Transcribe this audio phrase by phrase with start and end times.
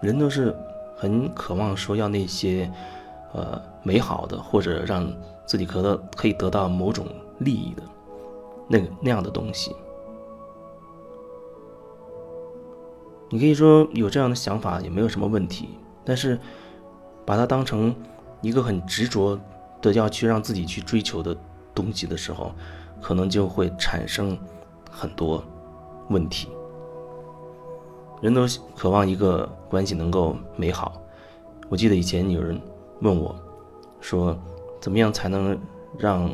[0.00, 0.54] 人都是
[0.96, 2.70] 很渴望说要那些
[3.32, 5.10] 呃美好的，或者让
[5.46, 7.06] 自己可得可以得到某种
[7.38, 7.82] 利益的
[8.68, 9.74] 那个那样的东西。
[13.28, 15.70] 你可以说有这样的想法也没有什么问题，
[16.04, 16.38] 但是
[17.24, 17.94] 把它当成
[18.40, 19.38] 一个很执着
[19.80, 21.36] 的要去让自己去追求的
[21.74, 22.52] 东西的时候，
[23.00, 24.36] 可能就会产生
[24.90, 25.44] 很多
[26.08, 26.48] 问题。
[28.20, 28.46] 人都
[28.76, 31.00] 渴望一个关系能够美好。
[31.68, 32.60] 我记得以前有人
[33.00, 33.34] 问我，
[34.00, 34.36] 说
[34.80, 35.58] 怎么样才能
[35.98, 36.30] 让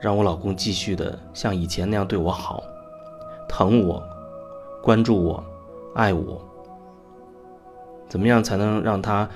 [0.00, 2.62] 让我老公继续的像以前那样对我好，
[3.48, 4.02] 疼我，
[4.82, 5.42] 关注我。
[5.94, 6.40] 爱我，
[8.08, 9.28] 怎么样才能让他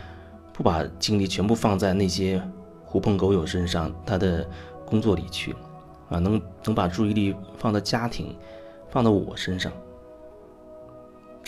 [0.53, 2.43] 不把精力全部放在那些
[2.85, 4.45] 狐朋狗友身上，他的
[4.85, 5.55] 工作里去，
[6.11, 8.37] 啊，能能把注意力放到家庭，
[8.91, 9.71] 放到我身上？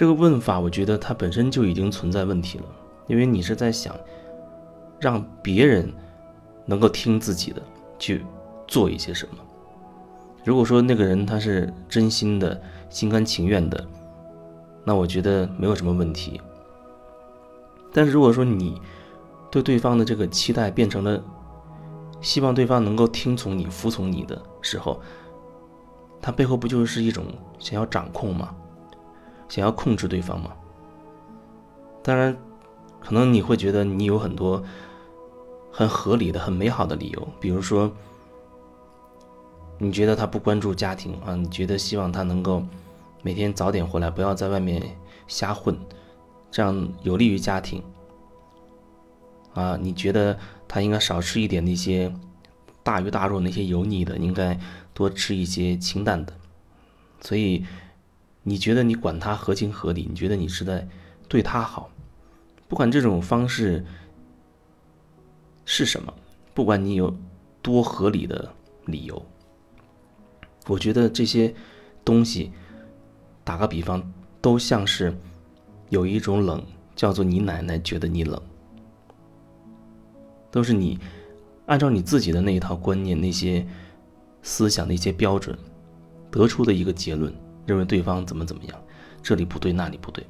[0.01, 2.65] 这个问法，我觉得它本身就已经存在问题了，
[3.07, 3.95] 因为你是在想
[4.99, 5.93] 让别人
[6.65, 7.61] 能够听自己的
[7.99, 8.25] 去
[8.67, 9.35] 做一些什么。
[10.43, 13.87] 如果说那个人他是真心的、心甘情愿的。
[14.85, 16.41] 那我觉得没有什么问题。
[17.93, 18.81] 但是如果说你
[19.51, 21.23] 对对方的这个期待变成了
[22.23, 24.99] 希望对方能够听从你、服从你的时候，
[26.23, 27.27] 他背后不就是一种
[27.59, 28.57] 想要掌控吗？
[29.51, 30.53] 想要控制对方吗？
[32.03, 32.35] 当然，
[33.01, 34.63] 可能你会觉得你有很多
[35.71, 37.93] 很合理的、很美好的理由，比如说，
[39.77, 42.63] 你觉得他不关注家庭啊，你觉得希望他能够。
[43.23, 44.83] 每天早点回来，不要在外面
[45.29, 45.79] 瞎混，
[46.51, 47.83] 这样有利于家庭。
[49.53, 52.11] 啊，你觉得他应该少吃一点那些
[52.83, 54.59] 大鱼大肉，那些油腻的，应该
[54.95, 56.33] 多吃一些清淡的。
[57.21, 57.63] 所以，
[58.43, 60.07] 你觉得你管他合情合理？
[60.09, 60.87] 你觉得你是在
[61.29, 61.91] 对他好？
[62.69, 63.85] 不管这种方式
[65.65, 66.13] 是什么，
[66.55, 67.15] 不管你有
[67.63, 68.53] 多合理的
[68.87, 69.27] 理由，
[70.67, 71.55] 我觉得这些
[72.05, 72.53] 东西。
[73.43, 74.01] 打个比方，
[74.41, 75.13] 都像是
[75.89, 76.63] 有一种冷，
[76.95, 78.41] 叫做你奶奶觉得你冷，
[80.53, 81.01] 都是你
[81.67, 83.67] 按照你自己的那一套观念、那些
[84.43, 85.59] 思想、那些标准
[86.31, 87.35] 得出的一个结论，
[87.71, 88.83] 认为对方怎么怎么样，
[89.23, 90.27] 这里不对，那里不对。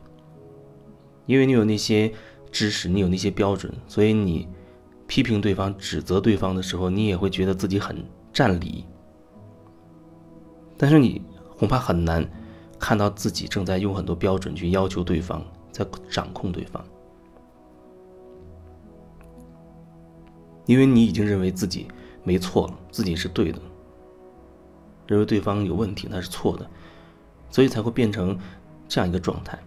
[1.24, 2.12] 因为你有那些
[2.52, 4.46] 知识，你有那些标准，所以你
[5.06, 8.84] 批评对方、指责对方的时候，你也会觉得自己很占理。
[10.76, 11.22] 但是你
[11.56, 12.28] 恐怕很难。
[12.82, 16.82] 看到自己正在用很多标准去要求对方，在掌控对方，
[20.64, 21.88] 因为你已经认为自己
[22.24, 23.60] 没错了，自己是对的，
[25.06, 26.66] 认为对方有问题那是错的，
[27.50, 28.38] 所以才会变成
[28.88, 29.58] 这样一个状态。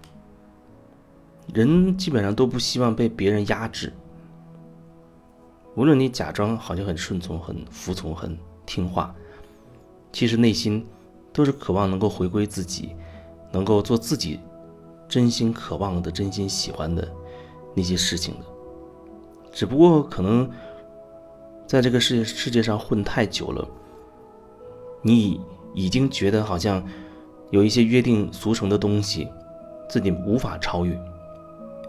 [1.54, 3.94] 人基本上都不希望被别人压制，
[5.76, 9.14] 无论你假装好像很顺从、很服从、很听话，
[10.12, 10.86] 其实内心
[11.32, 12.96] 都是渴望能够回归自己。
[13.54, 14.40] 能够做自己
[15.08, 17.08] 真心渴望的、真心喜欢的
[17.76, 18.46] 那些事情的，
[19.52, 20.50] 只不过可能
[21.68, 23.68] 在这个世界世界上混太久了，
[25.04, 25.40] 你
[25.76, 26.84] 已经觉得好像
[27.53, 29.28] 有一些约定俗成的东西，
[29.88, 31.00] 自己无法超越。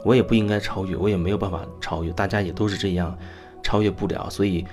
[0.04, 3.16] 我也不应该超越，我也没有办法超越，大家也都是这样，
[3.62, 4.66] 超越不了，所以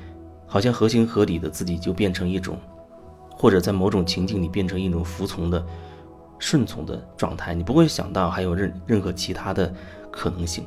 [0.46, 2.58] 好像合情合理的自己就变成一种，
[3.38, 5.66] 或者在某种情境里变成一种服从的。
[6.44, 9.72] 顺从的状态，你不会想到还有任任何其他的
[10.10, 10.66] 可能性，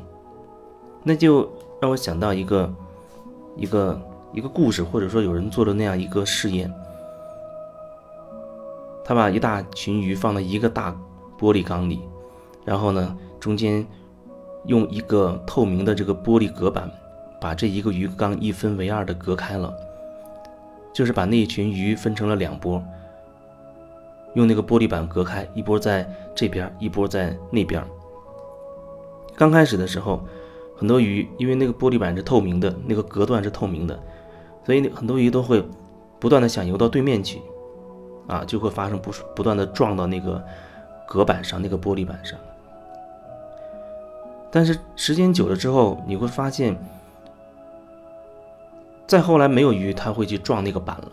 [1.03, 1.53] 那就
[1.83, 2.73] 让我想到一个
[3.57, 4.01] 一个
[4.33, 6.73] 一个故事，或者说有人做了那样一个试验，
[9.05, 10.97] 他把一大群鱼放在一个大
[11.39, 12.01] 玻璃缸里，
[12.65, 13.87] 然后呢，中间
[14.67, 16.91] 用一个透明的这个玻璃隔板，
[17.41, 19.73] 把这一个鱼缸一分为二的隔开了，
[20.93, 22.83] 就是把那一群鱼分成了两波。
[24.35, 27.85] 用那个玻璃板隔开，一波在这边，一波在那边。
[29.37, 30.25] 刚开始的时候，
[30.77, 33.97] 很多鱼因为那个玻璃板是透明的，那个隔断是透明的，
[34.65, 35.63] 所以很多鱼都会
[36.19, 37.41] 不断的想游到对面去，
[38.27, 40.43] 啊，就会发生不不断的撞到那个
[41.07, 42.39] 隔板上，那个玻璃板上。
[44.51, 46.77] 但是时间久了之后，你会发现，
[49.07, 51.09] 再后来没有鱼它会去撞那个板了，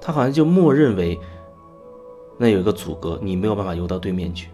[0.00, 1.18] 它好像就默认为。
[2.36, 4.50] 那有一个阻隔，你没有办法游到对面去。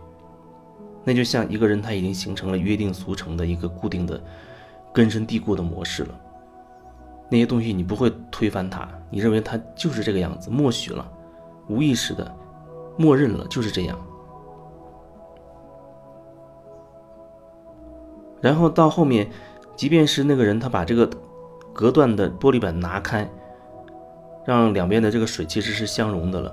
[1.03, 4.23] 那就像一个人，他已经形成了约定俗成的一个固定的、
[4.93, 6.15] 根深蒂固的模式了。
[7.31, 11.11] 那些东西你不会推翻它，你认为它就是这个样子，默许了，
[11.71, 12.35] 无意识的
[12.97, 13.97] 默认了，就是这样。
[18.41, 19.31] 然后到后面，
[19.77, 21.09] 即便是那个人他把这个
[21.73, 23.31] 隔断的玻璃板拿开，
[24.45, 26.53] 让两边的这个水其实是相融的了，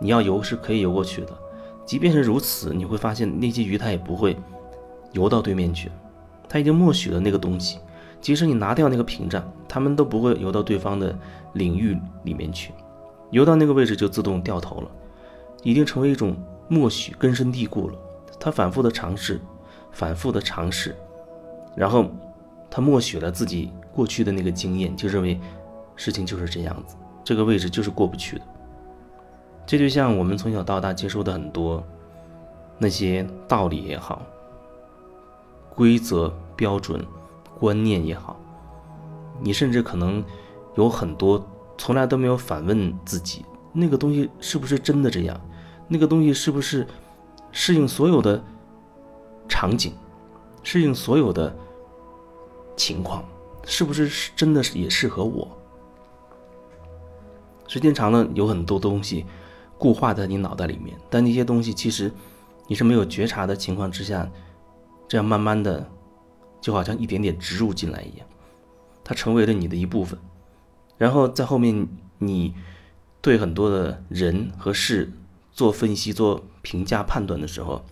[0.00, 1.32] 你要游是可以游过去的。
[1.84, 4.36] 即便是如此，你会发现那些鱼它也不会
[5.12, 5.90] 游到对面去，
[6.48, 7.78] 它已经默许了那个东西。
[8.20, 11.16] 即使你拿掉那个屏障，它们都不会游到对方的
[11.52, 12.72] 领域里面去，
[13.30, 14.90] 游到那个位置就自动掉头了，
[15.62, 16.36] 已经成为一种
[16.68, 17.98] 默许，根深蒂固了。
[18.40, 19.40] 他反复的尝试，
[19.92, 20.94] 反复的尝试。
[21.74, 22.06] 然后，
[22.70, 25.38] 他默许了自己过去的那个经验，就认为
[25.96, 28.42] 事情就是这样子，这个位置就是过不去的。
[29.66, 31.84] 这就像我们从小到大接受的很多
[32.78, 34.22] 那些道理也好，
[35.74, 37.04] 规则、标准、
[37.58, 38.40] 观念也好，
[39.40, 40.24] 你甚至可能
[40.76, 41.44] 有很多
[41.78, 45.40] 从来都没有反问自己，那个东西是不是真的这样？
[45.88, 46.86] 那个东西是不是
[47.52, 48.44] 适应所有的
[49.48, 49.94] 场景，
[50.62, 51.56] 适应所有的？
[52.76, 53.24] 情况
[53.64, 55.48] 是不是真的也适合我？
[57.66, 59.26] 时间长了，有很多东西
[59.76, 62.08] 固化在你脑袋里面，但那些东西其实
[62.68, 64.30] 你是没有觉察的情况之下，
[65.08, 65.84] 这样慢慢的
[66.60, 68.28] 就好像一点点植入进来一样，
[69.02, 70.16] 它成为了你的一部分。
[70.98, 72.52] 然后在后面，你
[73.22, 75.10] 对很多的人和事
[75.52, 77.82] 做分析、做评价、判断的时候，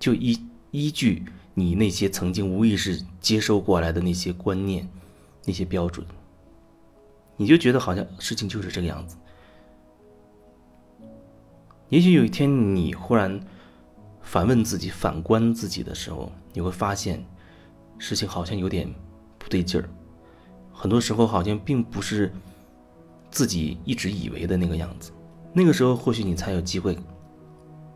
[0.00, 0.36] 就依
[0.72, 1.24] 依据。
[1.54, 4.88] 你那些曾经无意识接收过来的那些观念、
[5.44, 6.06] 那些标准，
[7.36, 9.16] 你就觉得好像事情就是这个样子。
[11.88, 13.40] 也许有一天你忽然
[14.22, 17.26] 反问自己、反观自己的时候，你会发现
[17.98, 18.88] 事情好像有点
[19.36, 19.90] 不对劲儿。
[20.80, 22.32] 很多时候好像并不是
[23.32, 25.10] 自己一直以为的那个样子。
[25.52, 26.96] 那个时候，或许你才有机会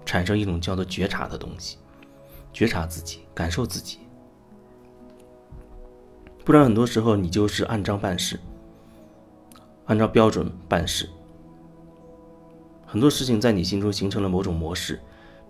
[0.04, 1.78] 产生一种叫做觉察的东西。
[2.52, 3.98] 觉察自己，感受自己，
[6.44, 8.38] 不然很多时候你就是按章办事，
[9.86, 11.08] 按照标准办事。
[12.84, 15.00] 很多事情在你心中形成了某种模式，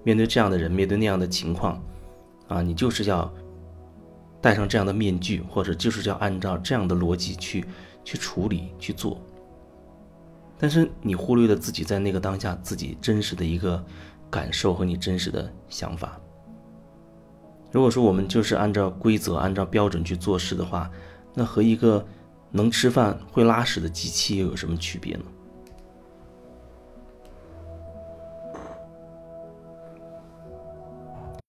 [0.05, 1.82] 面对这样的人，面对那样的情况，
[2.46, 3.32] 啊，你就是要
[4.43, 7.65] 戴上这样的面具，或者就是要按照这样的逻辑去
[8.05, 9.19] 去处理去做。
[10.59, 13.83] 但是你忽略了自己在那个当下自己真实的一个
[14.29, 16.21] 感受和你真实的想法。
[17.71, 20.91] 如果说我们就是按照规则、按照标准去做事的话，
[21.35, 22.05] 那和一个
[22.50, 25.25] 能吃饭会拉屎的机器又有什么区别呢？